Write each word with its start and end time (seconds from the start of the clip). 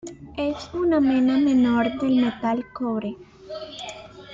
Es 0.35 0.73
una 0.73 0.99
mena 0.99 1.37
menor 1.37 1.99
del 2.01 2.15
metal 2.15 2.65
cobre. 2.73 3.17